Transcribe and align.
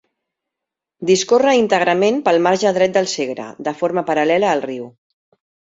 Discorre 1.09 1.53
íntegrament 1.59 2.19
pel 2.29 2.41
marge 2.49 2.73
dret 2.79 2.97
del 2.99 3.11
Segre, 3.15 3.47
de 3.69 3.79
forma 3.85 4.09
paral·lela 4.13 4.53
al 4.57 4.71
riu. 4.71 4.93